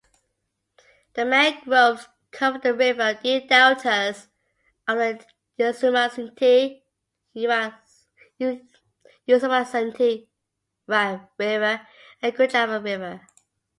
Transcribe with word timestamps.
The 1.13 1.25
mangroves 1.25 2.07
cover 2.31 2.57
the 2.57 2.73
river 2.73 3.19
deltas 3.21 4.29
of 4.87 4.97
the 4.97 5.23
Usumacinta 5.59 6.81
River 10.87 11.87
and 12.23 12.35
Grijalva 12.35 12.79
River. 12.83 13.27